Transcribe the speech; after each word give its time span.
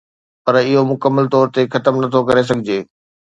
پر 0.43 0.55
اهو 0.61 0.81
مڪمل 0.91 1.25
طور 1.33 1.45
تي 1.55 1.61
ختم 1.73 1.93
نٿو 2.01 2.19
ڪري 2.27 2.43
سگهجي 2.49 2.79